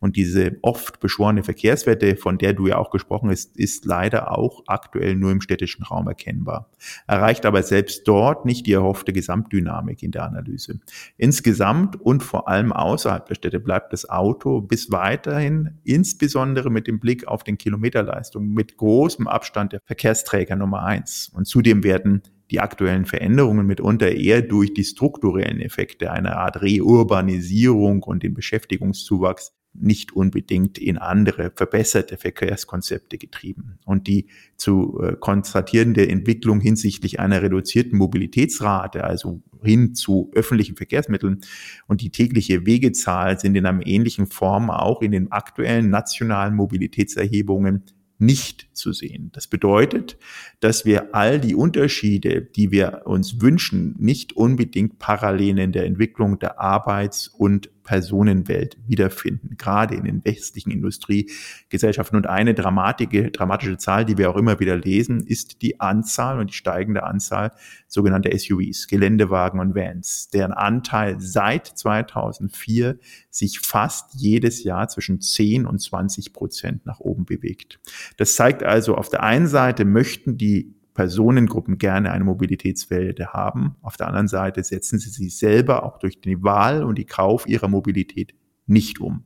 Und 0.00 0.16
diese 0.16 0.56
oft 0.62 1.00
beschworene 1.00 1.42
Verkehrswette, 1.42 2.16
von 2.16 2.38
der 2.38 2.52
du 2.52 2.66
ja 2.66 2.76
auch 2.78 2.90
gesprochen 2.90 3.30
hast, 3.30 3.56
ist 3.56 3.84
leider 3.84 4.36
auch 4.36 4.62
aktuell 4.66 5.14
nur 5.14 5.30
im 5.30 5.40
städtischen 5.40 5.84
Raum 5.84 6.08
erkennbar. 6.08 6.70
Erreicht 7.06 7.46
aber 7.46 7.62
selbst 7.62 8.06
dort 8.06 8.44
nicht 8.44 8.66
die 8.66 8.72
erhoffte 8.72 9.12
Gesamtdynamik 9.12 10.02
in 10.02 10.10
der 10.10 10.24
Analyse. 10.24 10.80
Insgesamt 11.16 12.00
und 12.00 12.22
vor 12.22 12.48
allem 12.48 12.72
außerhalb 12.72 13.26
der 13.26 13.34
Städte 13.34 13.60
bleibt 13.60 13.92
das 13.92 14.08
Auto 14.08 14.60
bis 14.60 14.90
weiterhin, 14.90 15.78
insbesondere 15.84 16.70
mit 16.70 16.86
dem 16.86 17.00
Blick 17.00 17.26
auf 17.26 17.44
den 17.44 17.58
Kilometerleistung, 17.58 18.52
mit 18.52 18.76
großem 18.76 19.26
Abstand 19.26 19.72
der 19.72 19.80
Verkehrsträger 19.84 20.56
Nummer 20.56 20.82
eins. 20.82 21.30
Und 21.34 21.46
zudem 21.46 21.84
werden 21.84 22.22
die 22.50 22.60
aktuellen 22.60 23.04
Veränderungen 23.04 23.66
mitunter 23.66 24.10
eher 24.10 24.42
durch 24.42 24.72
die 24.74 24.84
strukturellen 24.84 25.60
Effekte 25.60 26.10
einer 26.10 26.38
Art 26.38 26.62
Reurbanisierung 26.62 28.02
und 28.02 28.22
den 28.22 28.34
Beschäftigungszuwachs 28.34 29.52
nicht 29.74 30.12
unbedingt 30.12 30.78
in 30.78 30.98
andere 30.98 31.52
verbesserte 31.54 32.16
Verkehrskonzepte 32.16 33.18
getrieben. 33.18 33.78
Und 33.84 34.06
die 34.06 34.28
zu 34.56 35.00
äh, 35.00 35.14
konstatierende 35.18 36.08
Entwicklung 36.08 36.60
hinsichtlich 36.60 37.20
einer 37.20 37.42
reduzierten 37.42 37.96
Mobilitätsrate, 37.96 39.04
also 39.04 39.42
hin 39.62 39.94
zu 39.94 40.30
öffentlichen 40.34 40.76
Verkehrsmitteln 40.76 41.40
und 41.86 42.00
die 42.00 42.10
tägliche 42.10 42.64
Wegezahl 42.64 43.38
sind 43.38 43.56
in 43.56 43.66
einer 43.66 43.86
ähnlichen 43.86 44.26
Form 44.26 44.70
auch 44.70 45.02
in 45.02 45.12
den 45.12 45.32
aktuellen 45.32 45.90
nationalen 45.90 46.54
Mobilitätserhebungen 46.54 47.84
nicht 48.18 48.68
zu 48.72 48.92
sehen. 48.92 49.30
Das 49.32 49.46
bedeutet, 49.46 50.18
dass 50.60 50.84
wir 50.84 51.14
all 51.14 51.40
die 51.40 51.54
Unterschiede, 51.54 52.42
die 52.42 52.70
wir 52.70 53.02
uns 53.04 53.40
wünschen, 53.40 53.94
nicht 53.98 54.34
unbedingt 54.34 54.98
parallel 54.98 55.58
in 55.58 55.72
der 55.72 55.86
Entwicklung 55.86 56.38
der 56.38 56.60
Arbeits- 56.60 57.28
und 57.28 57.70
Personenwelt 57.88 58.76
wiederfinden, 58.86 59.56
gerade 59.56 59.94
in 59.94 60.04
den 60.04 60.22
westlichen 60.22 60.70
Industriegesellschaften. 60.70 62.18
Und 62.18 62.26
eine 62.26 62.52
dramatische, 62.52 63.30
dramatische 63.30 63.78
Zahl, 63.78 64.04
die 64.04 64.18
wir 64.18 64.28
auch 64.28 64.36
immer 64.36 64.60
wieder 64.60 64.76
lesen, 64.76 65.26
ist 65.26 65.62
die 65.62 65.80
Anzahl 65.80 66.38
und 66.38 66.50
die 66.50 66.54
steigende 66.54 67.04
Anzahl 67.04 67.52
sogenannter 67.86 68.36
SUVs, 68.36 68.88
Geländewagen 68.88 69.58
und 69.58 69.74
Vans, 69.74 70.28
deren 70.28 70.52
Anteil 70.52 71.16
seit 71.18 71.66
2004 71.66 72.98
sich 73.30 73.58
fast 73.58 74.12
jedes 74.14 74.64
Jahr 74.64 74.88
zwischen 74.88 75.22
10 75.22 75.64
und 75.64 75.78
20 75.78 76.34
Prozent 76.34 76.84
nach 76.84 77.00
oben 77.00 77.24
bewegt. 77.24 77.80
Das 78.18 78.34
zeigt 78.34 78.64
also, 78.64 78.96
auf 78.96 79.08
der 79.08 79.22
einen 79.22 79.46
Seite 79.46 79.86
möchten 79.86 80.36
die 80.36 80.77
Personengruppen 80.98 81.78
gerne 81.78 82.10
eine 82.10 82.24
Mobilitätswelle 82.24 83.28
haben. 83.32 83.76
Auf 83.82 83.96
der 83.96 84.08
anderen 84.08 84.26
Seite 84.26 84.64
setzen 84.64 84.98
sie 84.98 85.10
sich 85.10 85.38
selber 85.38 85.84
auch 85.84 86.00
durch 86.00 86.20
die 86.20 86.42
Wahl 86.42 86.82
und 86.82 86.98
die 86.98 87.04
Kauf 87.04 87.46
ihrer 87.46 87.68
Mobilität 87.68 88.34
nicht 88.66 89.00
um. 89.00 89.22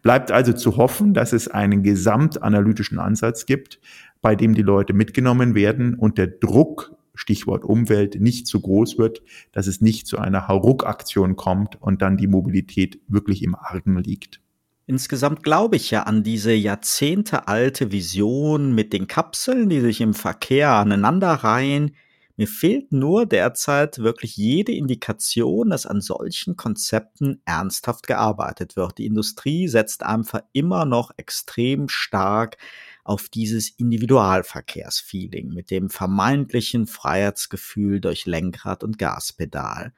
Bleibt 0.00 0.30
also 0.30 0.52
zu 0.52 0.76
hoffen, 0.76 1.14
dass 1.14 1.32
es 1.32 1.48
einen 1.48 1.82
gesamtanalytischen 1.82 3.00
Ansatz 3.00 3.46
gibt, 3.46 3.80
bei 4.20 4.36
dem 4.36 4.54
die 4.54 4.62
Leute 4.62 4.92
mitgenommen 4.92 5.56
werden 5.56 5.96
und 5.96 6.18
der 6.18 6.28
Druck, 6.28 6.94
Stichwort 7.16 7.64
Umwelt, 7.64 8.20
nicht 8.20 8.46
zu 8.46 8.60
groß 8.60 8.96
wird, 8.96 9.20
dass 9.50 9.66
es 9.66 9.80
nicht 9.80 10.06
zu 10.06 10.18
einer 10.18 10.46
Hauruck-Aktion 10.46 11.34
kommt 11.34 11.82
und 11.82 12.00
dann 12.00 12.16
die 12.16 12.28
Mobilität 12.28 13.00
wirklich 13.08 13.42
im 13.42 13.56
Argen 13.56 13.98
liegt. 13.98 14.40
Insgesamt 14.88 15.42
glaube 15.42 15.76
ich 15.76 15.90
ja 15.90 16.04
an 16.04 16.22
diese 16.22 16.54
jahrzehntealte 16.54 17.92
Vision 17.92 18.74
mit 18.74 18.94
den 18.94 19.06
Kapseln, 19.06 19.68
die 19.68 19.82
sich 19.82 20.00
im 20.00 20.14
Verkehr 20.14 20.70
aneinanderreihen. 20.70 21.94
Mir 22.38 22.46
fehlt 22.46 22.90
nur 22.90 23.26
derzeit 23.26 23.98
wirklich 23.98 24.38
jede 24.38 24.72
Indikation, 24.72 25.68
dass 25.68 25.84
an 25.84 26.00
solchen 26.00 26.56
Konzepten 26.56 27.42
ernsthaft 27.44 28.06
gearbeitet 28.06 28.76
wird. 28.76 28.96
Die 28.96 29.04
Industrie 29.04 29.68
setzt 29.68 30.04
einfach 30.04 30.40
immer 30.54 30.86
noch 30.86 31.10
extrem 31.18 31.90
stark 31.90 32.56
auf 33.04 33.28
dieses 33.28 33.68
Individualverkehrsfeeling 33.68 35.50
mit 35.50 35.70
dem 35.70 35.90
vermeintlichen 35.90 36.86
Freiheitsgefühl 36.86 38.00
durch 38.00 38.24
Lenkrad 38.24 38.82
und 38.84 38.96
Gaspedal. 38.96 39.92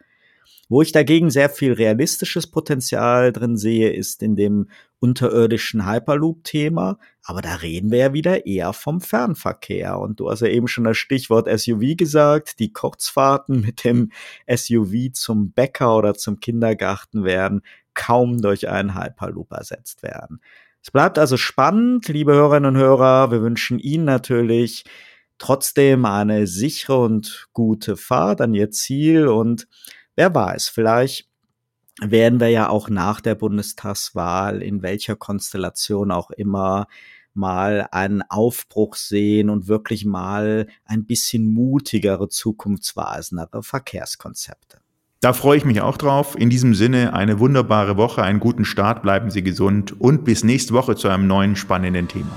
Wo 0.70 0.82
ich 0.82 0.92
dagegen 0.92 1.30
sehr 1.30 1.50
viel 1.50 1.72
realistisches 1.72 2.46
Potenzial 2.46 3.32
drin 3.32 3.56
sehe, 3.56 3.90
ist 3.90 4.22
in 4.22 4.36
dem 4.36 4.68
unterirdischen 5.00 5.84
Hyperloop-Thema. 5.84 6.96
Aber 7.24 7.42
da 7.42 7.56
reden 7.56 7.90
wir 7.90 7.98
ja 7.98 8.12
wieder 8.12 8.46
eher 8.46 8.72
vom 8.72 9.00
Fernverkehr. 9.00 9.98
Und 9.98 10.20
du 10.20 10.30
hast 10.30 10.42
ja 10.42 10.46
eben 10.46 10.68
schon 10.68 10.84
das 10.84 10.96
Stichwort 10.96 11.48
SUV 11.48 11.96
gesagt. 11.96 12.60
Die 12.60 12.72
Kurzfahrten 12.72 13.62
mit 13.62 13.82
dem 13.82 14.12
SUV 14.48 15.10
zum 15.12 15.50
Bäcker 15.50 15.96
oder 15.96 16.14
zum 16.14 16.38
Kindergarten 16.38 17.24
werden 17.24 17.62
kaum 17.94 18.40
durch 18.40 18.68
einen 18.68 18.94
Hyperloop 18.94 19.50
ersetzt 19.50 20.04
werden. 20.04 20.40
Es 20.84 20.92
bleibt 20.92 21.18
also 21.18 21.36
spannend, 21.36 22.06
liebe 22.06 22.32
Hörerinnen 22.32 22.76
und 22.76 22.80
Hörer. 22.80 23.32
Wir 23.32 23.42
wünschen 23.42 23.80
Ihnen 23.80 24.04
natürlich 24.04 24.84
trotzdem 25.38 26.04
eine 26.04 26.46
sichere 26.46 27.00
und 27.00 27.48
gute 27.52 27.96
Fahrt 27.96 28.40
an 28.40 28.54
Ihr 28.54 28.70
Ziel 28.70 29.26
und 29.26 29.66
wer 30.20 30.34
weiß, 30.34 30.68
vielleicht 30.68 31.30
werden 32.02 32.40
wir 32.40 32.48
ja 32.48 32.68
auch 32.68 32.90
nach 32.90 33.22
der 33.22 33.34
Bundestagswahl 33.34 34.62
in 34.62 34.82
welcher 34.82 35.16
Konstellation 35.16 36.10
auch 36.10 36.30
immer 36.30 36.88
mal 37.32 37.88
einen 37.90 38.20
Aufbruch 38.28 38.96
sehen 38.96 39.48
und 39.48 39.66
wirklich 39.66 40.04
mal 40.04 40.66
ein 40.84 41.06
bisschen 41.06 41.50
mutigere, 41.50 42.28
zukunftsweisendere 42.28 43.62
Verkehrskonzepte. 43.62 44.80
Da 45.20 45.32
freue 45.32 45.56
ich 45.56 45.64
mich 45.64 45.80
auch 45.80 45.96
drauf. 45.96 46.36
In 46.38 46.50
diesem 46.50 46.74
Sinne 46.74 47.14
eine 47.14 47.38
wunderbare 47.38 47.96
Woche, 47.96 48.22
einen 48.22 48.40
guten 48.40 48.66
Start, 48.66 49.02
bleiben 49.02 49.30
Sie 49.30 49.42
gesund 49.42 49.98
und 49.98 50.24
bis 50.24 50.44
nächste 50.44 50.74
Woche 50.74 50.96
zu 50.96 51.08
einem 51.08 51.26
neuen 51.26 51.56
spannenden 51.56 52.08
Thema. 52.08 52.32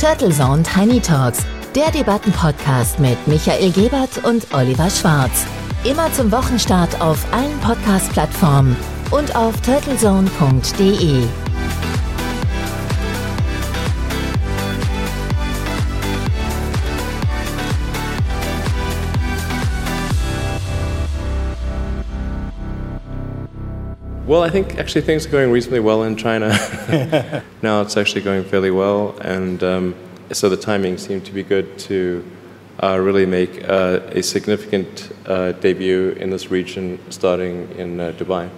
Turtle 0.00 0.30
Zone 0.30 0.64
Tiny 0.64 0.98
Talks 1.00 1.46
der 1.74 1.90
Debattenpodcast 1.90 3.00
mit 3.00 3.16
Michael 3.26 3.70
Gebert 3.72 4.24
und 4.24 4.52
Oliver 4.54 4.90
Schwarz. 4.90 5.46
Immer 5.84 6.12
zum 6.12 6.30
Wochenstart 6.30 7.00
auf 7.00 7.24
allen 7.32 7.58
Podcast-Plattformen 7.60 8.76
und 9.10 9.34
auf 9.34 9.58
turtlezone.de. 9.62 11.24
Well, 24.26 24.42
I 24.42 24.50
think 24.50 24.78
actually 24.78 25.02
things 25.02 25.26
are 25.26 25.30
going 25.30 25.50
reasonably 25.50 25.80
well 25.80 26.04
in 26.04 26.16
China. 26.16 26.56
now 27.62 27.82
it's 27.82 27.96
actually 27.96 28.22
going 28.22 28.44
fairly 28.44 28.70
well, 28.70 29.14
and 29.20 29.62
um, 29.62 29.94
so 30.32 30.48
the 30.48 30.56
timing 30.56 30.96
seemed 30.98 31.24
to 31.26 31.32
be 31.32 31.42
good 31.42 31.78
to 31.78 32.24
uh, 32.82 32.98
really 32.98 33.26
make 33.26 33.62
uh, 33.68 34.00
a 34.06 34.22
significant 34.22 35.12
uh, 35.26 35.52
debut 35.52 36.10
in 36.12 36.30
this 36.30 36.50
region 36.50 36.98
starting 37.10 37.70
in 37.78 38.00
uh, 38.00 38.12
Dubai. 38.12 38.48